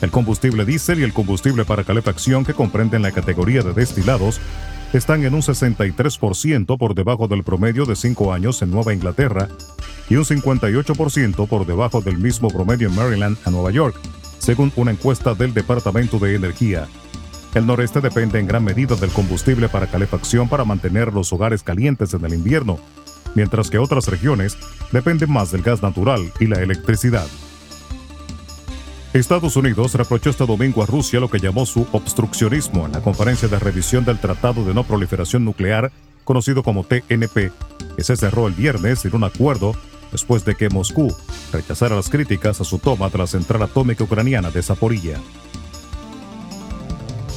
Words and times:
El 0.00 0.10
combustible 0.10 0.64
diésel 0.64 1.00
y 1.00 1.02
el 1.02 1.12
combustible 1.12 1.66
para 1.66 1.84
calefacción 1.84 2.44
que 2.44 2.54
comprenden 2.54 3.02
la 3.02 3.12
categoría 3.12 3.62
de 3.62 3.74
destilados 3.74 4.40
están 4.94 5.24
en 5.24 5.34
un 5.34 5.42
63% 5.42 6.78
por 6.78 6.94
debajo 6.94 7.28
del 7.28 7.44
promedio 7.44 7.84
de 7.84 7.96
5 7.96 8.32
años 8.32 8.62
en 8.62 8.70
Nueva 8.70 8.94
Inglaterra 8.94 9.48
y 10.08 10.16
un 10.16 10.24
58% 10.24 11.46
por 11.46 11.66
debajo 11.66 12.00
del 12.00 12.18
mismo 12.18 12.48
promedio 12.48 12.88
en 12.88 12.96
Maryland 12.96 13.36
a 13.44 13.50
Nueva 13.50 13.70
York, 13.70 13.94
según 14.38 14.72
una 14.74 14.90
encuesta 14.90 15.34
del 15.34 15.52
Departamento 15.52 16.18
de 16.18 16.34
Energía. 16.34 16.88
El 17.54 17.66
noreste 17.66 18.00
depende 18.00 18.38
en 18.38 18.46
gran 18.46 18.64
medida 18.64 18.94
del 18.94 19.10
combustible 19.10 19.68
para 19.68 19.88
calefacción 19.88 20.48
para 20.48 20.64
mantener 20.64 21.12
los 21.12 21.32
hogares 21.32 21.62
calientes 21.62 22.14
en 22.14 22.24
el 22.24 22.34
invierno, 22.34 22.78
mientras 23.34 23.70
que 23.70 23.78
otras 23.78 24.06
regiones 24.06 24.56
dependen 24.92 25.32
más 25.32 25.50
del 25.50 25.62
gas 25.62 25.82
natural 25.82 26.32
y 26.38 26.46
la 26.46 26.60
electricidad. 26.62 27.26
Estados 29.12 29.56
Unidos 29.56 29.94
reprochó 29.94 30.30
este 30.30 30.46
domingo 30.46 30.84
a 30.84 30.86
Rusia 30.86 31.18
lo 31.18 31.28
que 31.28 31.40
llamó 31.40 31.66
su 31.66 31.84
obstruccionismo 31.90 32.86
en 32.86 32.92
la 32.92 33.02
conferencia 33.02 33.48
de 33.48 33.58
revisión 33.58 34.04
del 34.04 34.20
Tratado 34.20 34.64
de 34.64 34.72
No 34.72 34.84
Proliferación 34.84 35.44
Nuclear, 35.44 35.90
conocido 36.22 36.62
como 36.62 36.84
TNP, 36.84 37.50
que 37.96 38.04
se 38.04 38.16
cerró 38.16 38.46
el 38.46 38.54
viernes 38.54 39.00
sin 39.00 39.16
un 39.16 39.24
acuerdo 39.24 39.74
después 40.12 40.44
de 40.44 40.54
que 40.54 40.68
Moscú 40.68 41.12
rechazara 41.52 41.96
las 41.96 42.08
críticas 42.08 42.60
a 42.60 42.64
su 42.64 42.78
toma 42.78 43.08
de 43.08 43.18
la 43.18 43.26
central 43.26 43.62
atómica 43.62 44.04
ucraniana 44.04 44.52
de 44.52 44.62
Zaporilla. 44.62 45.18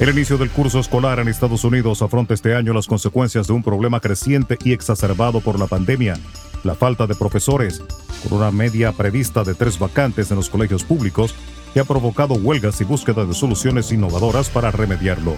El 0.00 0.08
inicio 0.08 0.36
del 0.36 0.50
curso 0.50 0.80
escolar 0.80 1.20
en 1.20 1.28
Estados 1.28 1.62
Unidos 1.62 2.02
afronta 2.02 2.34
este 2.34 2.56
año 2.56 2.72
las 2.72 2.88
consecuencias 2.88 3.46
de 3.46 3.52
un 3.52 3.62
problema 3.62 4.00
creciente 4.00 4.58
y 4.64 4.72
exacerbado 4.72 5.40
por 5.40 5.58
la 5.58 5.68
pandemia, 5.68 6.18
la 6.64 6.74
falta 6.74 7.06
de 7.06 7.14
profesores, 7.14 7.80
con 8.28 8.38
una 8.38 8.50
media 8.50 8.90
prevista 8.90 9.44
de 9.44 9.54
tres 9.54 9.78
vacantes 9.78 10.32
en 10.32 10.36
los 10.36 10.50
colegios 10.50 10.82
públicos 10.82 11.36
que 11.72 11.78
ha 11.78 11.84
provocado 11.84 12.34
huelgas 12.34 12.80
y 12.80 12.84
búsqueda 12.84 13.24
de 13.24 13.34
soluciones 13.34 13.92
innovadoras 13.92 14.50
para 14.50 14.72
remediarlo. 14.72 15.36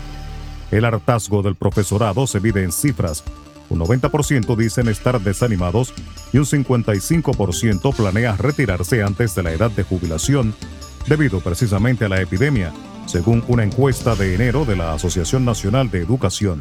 El 0.71 0.87
hartazgo 0.87 1.43
del 1.43 1.55
profesorado 1.55 2.27
se 2.27 2.41
mide 2.41 2.65
en 2.65 2.72
cifras. 2.72 3.25
Un 3.69 3.81
90% 3.81 4.56
dicen 4.56 4.89
estar 4.89 5.21
desanimados 5.21 5.93
y 6.33 6.39
un 6.39 6.47
55% 6.47 7.95
planea 7.95 8.37
retirarse 8.37 9.03
antes 9.03 9.34
de 9.34 9.43
la 9.43 9.53
edad 9.53 9.71
de 9.71 9.83
jubilación 9.83 10.55
debido 11.06 11.41
precisamente 11.41 12.06
a 12.06 12.09
la 12.09 12.22
epidemia 12.22 12.72
según 13.06 13.44
una 13.49 13.65
encuesta 13.65 14.15
de 14.15 14.34
enero 14.34 14.65
de 14.65 14.77
la 14.77 14.93
Asociación 14.93 15.44
Nacional 15.44 15.91
de 15.91 16.00
Educación. 16.00 16.61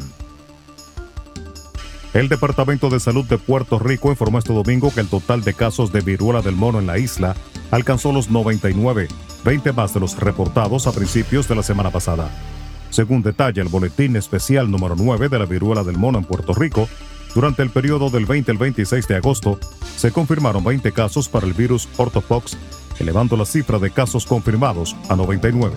El 2.14 2.30
Departamento 2.30 2.88
de 2.88 2.98
Salud 2.98 3.26
de 3.26 3.36
Puerto 3.36 3.78
Rico 3.78 4.10
informó 4.10 4.38
este 4.38 4.54
domingo 4.54 4.90
que 4.90 5.00
el 5.00 5.08
total 5.08 5.42
de 5.42 5.52
casos 5.52 5.92
de 5.92 6.00
viruela 6.00 6.40
del 6.40 6.56
mono 6.56 6.78
en 6.78 6.86
la 6.86 6.96
isla 6.96 7.36
alcanzó 7.70 8.10
los 8.10 8.30
99, 8.30 9.08
20 9.44 9.72
más 9.72 9.92
de 9.92 10.00
los 10.00 10.16
reportados 10.18 10.86
a 10.86 10.92
principios 10.92 11.46
de 11.46 11.56
la 11.56 11.62
semana 11.62 11.90
pasada. 11.90 12.30
Según 12.88 13.22
detalla 13.22 13.62
el 13.62 13.68
Boletín 13.68 14.16
Especial 14.16 14.70
número 14.70 14.94
9 14.96 15.28
de 15.28 15.38
la 15.38 15.44
viruela 15.44 15.84
del 15.84 15.98
mono 15.98 16.16
en 16.16 16.24
Puerto 16.24 16.54
Rico, 16.54 16.88
durante 17.34 17.62
el 17.62 17.68
periodo 17.68 18.08
del 18.08 18.24
20 18.24 18.50
al 18.52 18.56
26 18.56 19.08
de 19.08 19.16
agosto, 19.16 19.58
se 19.98 20.10
confirmaron 20.10 20.64
20 20.64 20.90
casos 20.92 21.28
para 21.28 21.46
el 21.46 21.52
virus 21.52 21.86
orthopox, 21.98 22.56
elevando 22.98 23.36
la 23.36 23.44
cifra 23.44 23.78
de 23.78 23.90
casos 23.90 24.24
confirmados 24.24 24.96
a 25.10 25.16
99. 25.16 25.74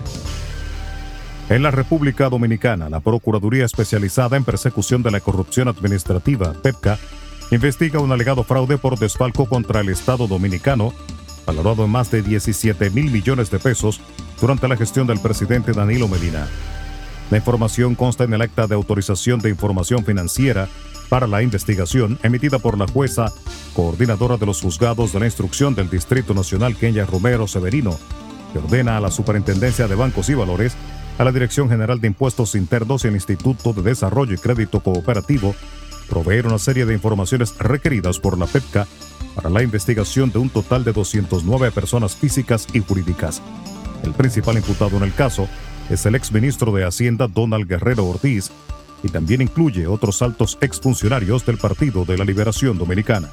En 1.50 1.64
la 1.64 1.72
República 1.72 2.28
Dominicana, 2.28 2.88
la 2.88 3.00
Procuraduría 3.00 3.64
Especializada 3.64 4.36
en 4.36 4.44
Persecución 4.44 5.02
de 5.02 5.10
la 5.10 5.18
Corrupción 5.18 5.66
Administrativa, 5.66 6.52
PEPCA, 6.52 6.96
investiga 7.50 7.98
un 7.98 8.12
alegado 8.12 8.44
fraude 8.44 8.78
por 8.78 8.96
desfalco 8.96 9.46
contra 9.46 9.80
el 9.80 9.88
Estado 9.88 10.28
dominicano, 10.28 10.92
valorado 11.44 11.84
en 11.84 11.90
más 11.90 12.08
de 12.12 12.22
17 12.22 12.90
mil 12.90 13.10
millones 13.10 13.50
de 13.50 13.58
pesos 13.58 14.00
durante 14.40 14.68
la 14.68 14.76
gestión 14.76 15.08
del 15.08 15.18
presidente 15.18 15.72
Danilo 15.72 16.06
Medina. 16.06 16.46
La 17.32 17.38
información 17.38 17.96
consta 17.96 18.22
en 18.22 18.34
el 18.34 18.42
acta 18.42 18.68
de 18.68 18.76
autorización 18.76 19.40
de 19.40 19.50
información 19.50 20.04
financiera 20.04 20.68
para 21.08 21.26
la 21.26 21.42
investigación 21.42 22.16
emitida 22.22 22.60
por 22.60 22.78
la 22.78 22.86
jueza 22.86 23.32
coordinadora 23.74 24.36
de 24.36 24.46
los 24.46 24.60
juzgados 24.60 25.12
de 25.12 25.18
la 25.18 25.26
instrucción 25.26 25.74
del 25.74 25.90
Distrito 25.90 26.32
Nacional 26.32 26.76
Kenya 26.76 27.06
Romero 27.06 27.48
Severino, 27.48 27.98
que 28.52 28.60
ordena 28.60 28.96
a 28.96 29.00
la 29.00 29.10
Superintendencia 29.10 29.88
de 29.88 29.96
Bancos 29.96 30.28
y 30.28 30.34
Valores 30.34 30.76
a 31.20 31.24
la 31.24 31.32
Dirección 31.32 31.68
General 31.68 32.00
de 32.00 32.06
Impuestos 32.06 32.54
Internos 32.54 33.04
y 33.04 33.08
al 33.08 33.14
Instituto 33.14 33.74
de 33.74 33.82
Desarrollo 33.82 34.32
y 34.32 34.38
Crédito 34.38 34.80
Cooperativo 34.80 35.54
proveer 36.08 36.46
una 36.46 36.58
serie 36.58 36.86
de 36.86 36.94
informaciones 36.94 37.58
requeridas 37.58 38.18
por 38.18 38.38
la 38.38 38.46
PEPCA 38.46 38.86
para 39.34 39.50
la 39.50 39.62
investigación 39.62 40.32
de 40.32 40.38
un 40.38 40.48
total 40.48 40.82
de 40.82 40.94
209 40.94 41.72
personas 41.72 42.16
físicas 42.16 42.66
y 42.72 42.80
jurídicas. 42.80 43.42
El 44.02 44.14
principal 44.14 44.56
imputado 44.56 44.96
en 44.96 45.02
el 45.02 45.12
caso 45.12 45.46
es 45.90 46.06
el 46.06 46.14
exministro 46.14 46.72
de 46.72 46.86
Hacienda 46.86 47.28
Donald 47.28 47.68
Guerrero 47.68 48.06
Ortiz 48.06 48.50
y 49.02 49.10
también 49.10 49.42
incluye 49.42 49.86
otros 49.86 50.22
altos 50.22 50.56
exfuncionarios 50.62 51.44
del 51.44 51.58
Partido 51.58 52.06
de 52.06 52.16
la 52.16 52.24
Liberación 52.24 52.78
Dominicana. 52.78 53.28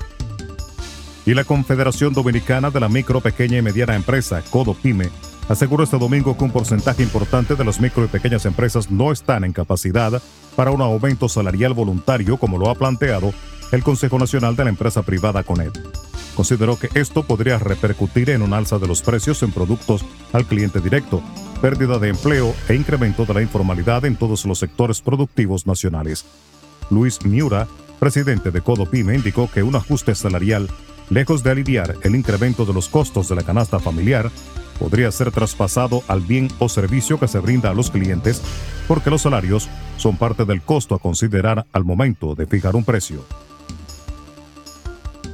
Y 1.25 1.33
la 1.33 1.45
Confederación 1.45 2.13
Dominicana 2.13 2.69
de 2.69 2.81
la 2.81 2.89
Micro, 2.89 3.21
Pequeña 3.21 3.59
y 3.59 3.61
Mediana 3.61 3.95
Empresa, 3.95 4.43
Codo 4.49 4.73
Pyme, 4.73 5.09
aseguró 5.49 5.83
este 5.83 5.97
domingo 5.97 6.37
que 6.37 6.43
un 6.43 6.51
porcentaje 6.51 7.03
importante 7.03 7.55
de 7.55 7.63
las 7.63 7.79
micro 7.79 8.03
y 8.05 8.07
pequeñas 8.07 8.45
empresas 8.45 8.91
no 8.91 9.11
están 9.11 9.43
en 9.43 9.53
capacidad 9.53 10.21
para 10.55 10.71
un 10.71 10.81
aumento 10.81 11.29
salarial 11.29 11.73
voluntario 11.73 12.37
como 12.37 12.57
lo 12.57 12.69
ha 12.69 12.75
planteado 12.75 13.33
el 13.71 13.83
Consejo 13.83 14.17
Nacional 14.17 14.55
de 14.55 14.63
la 14.63 14.69
Empresa 14.69 15.01
Privada 15.03 15.43
CONED. 15.43 15.73
Consideró 16.35 16.77
que 16.77 16.89
esto 16.93 17.23
podría 17.23 17.57
repercutir 17.57 18.29
en 18.29 18.41
un 18.41 18.53
alza 18.53 18.77
de 18.77 18.87
los 18.87 19.01
precios 19.01 19.41
en 19.43 19.51
productos 19.51 20.05
al 20.33 20.45
cliente 20.45 20.79
directo, 20.79 21.21
pérdida 21.61 21.97
de 21.97 22.09
empleo 22.09 22.53
e 22.69 22.75
incremento 22.75 23.25
de 23.25 23.33
la 23.33 23.41
informalidad 23.41 24.05
en 24.05 24.15
todos 24.15 24.45
los 24.45 24.59
sectores 24.59 25.01
productivos 25.01 25.65
nacionales. 25.65 26.25
Luis 26.89 27.25
Miura, 27.25 27.67
presidente 27.99 28.51
de 28.51 28.61
Codopime, 28.61 29.15
indicó 29.15 29.49
que 29.51 29.63
un 29.63 29.75
ajuste 29.75 30.13
salarial, 30.13 30.69
lejos 31.09 31.43
de 31.43 31.51
aliviar 31.51 31.95
el 32.03 32.15
incremento 32.15 32.65
de 32.65 32.73
los 32.73 32.87
costos 32.87 33.29
de 33.29 33.35
la 33.35 33.43
canasta 33.43 33.79
familiar, 33.79 34.29
podría 34.79 35.11
ser 35.11 35.31
traspasado 35.31 36.03
al 36.07 36.21
bien 36.21 36.49
o 36.59 36.69
servicio 36.69 37.19
que 37.19 37.27
se 37.27 37.39
brinda 37.39 37.71
a 37.71 37.73
los 37.73 37.91
clientes 37.91 38.41
porque 38.87 39.09
los 39.09 39.23
salarios 39.23 39.67
son 39.97 40.17
parte 40.17 40.45
del 40.45 40.61
costo 40.61 40.95
a 40.95 40.99
considerar 40.99 41.65
al 41.73 41.83
momento 41.83 42.35
de 42.35 42.47
fijar 42.47 42.75
un 42.75 42.83
precio. 42.83 43.25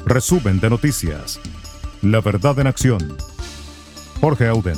Resumen 0.06 0.60
de 0.60 0.70
noticias. 0.70 1.40
La 2.02 2.20
verdad 2.20 2.60
en 2.60 2.68
acción. 2.68 3.18
Jorge 4.20 4.48
Auden. 4.48 4.78